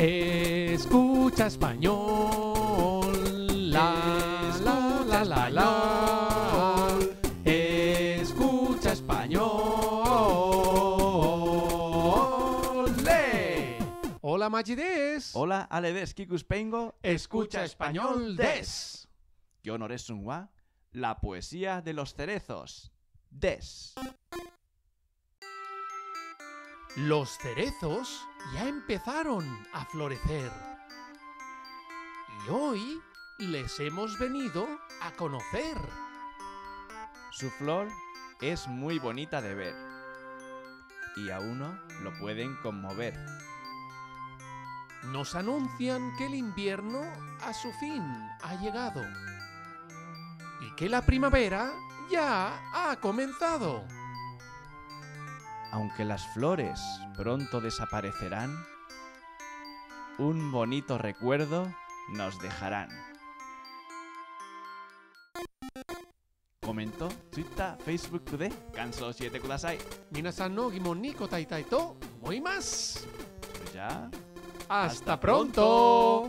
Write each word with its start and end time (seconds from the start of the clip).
Escucha 0.00 1.48
español. 1.48 3.10
La, 3.68 3.96
la, 4.62 5.04
la, 5.04 5.24
la, 5.24 5.50
la. 5.50 6.98
Escucha 7.44 8.92
español. 8.92 9.44
¡Le! 13.02 13.78
Hola, 14.20 14.48
Magides. 14.48 15.34
Hola, 15.34 15.62
ale 15.62 15.92
des 15.92 16.14
kikuspengo. 16.14 16.94
Escucha 17.02 17.64
español 17.64 18.36
des. 18.36 19.08
Yo 19.64 19.76
wa 20.22 20.48
la 20.92 21.20
poesía 21.20 21.80
de 21.82 21.92
los 21.92 22.14
cerezos. 22.14 22.92
Des. 23.30 23.96
Los 27.02 27.38
cerezos 27.38 28.26
ya 28.52 28.66
empezaron 28.66 29.46
a 29.72 29.84
florecer. 29.84 30.50
Y 32.44 32.50
hoy 32.50 33.00
les 33.38 33.78
hemos 33.78 34.18
venido 34.18 34.66
a 35.00 35.12
conocer. 35.12 35.78
Su 37.30 37.50
flor 37.50 37.86
es 38.40 38.66
muy 38.66 38.98
bonita 38.98 39.40
de 39.40 39.54
ver. 39.54 39.76
Y 41.14 41.30
a 41.30 41.38
uno 41.38 41.78
lo 42.02 42.18
pueden 42.18 42.56
conmover. 42.62 43.14
Nos 45.04 45.36
anuncian 45.36 46.16
que 46.16 46.26
el 46.26 46.34
invierno 46.34 47.02
a 47.42 47.54
su 47.54 47.70
fin 47.74 48.02
ha 48.42 48.56
llegado. 48.56 49.04
Y 50.62 50.74
que 50.74 50.88
la 50.88 51.06
primavera 51.06 51.70
ya 52.10 52.60
ha 52.72 52.96
comenzado. 52.96 53.86
Aunque 55.70 56.04
las 56.04 56.26
flores 56.28 56.80
pronto 57.16 57.60
desaparecerán, 57.60 58.50
un 60.18 60.50
bonito 60.50 60.98
recuerdo 60.98 61.72
nos 62.14 62.38
dejarán. 62.40 62.88
Comentó 66.60 67.08
Twitter, 67.30 67.76
Facebook 67.84 68.24
de 68.36 68.52
Kanso 68.72 69.12
7 69.12 69.40
Kudasai. 69.40 69.78
Minasan 70.10 70.54
no 70.54 70.70
gimon 70.70 71.00
ni 71.00 71.12
kotai 71.12 71.46
tai 71.46 71.64
to. 71.64 71.96
Pues 72.20 73.06
ya. 73.72 74.10
¡Hasta 74.68 75.18
pronto! 75.18 76.28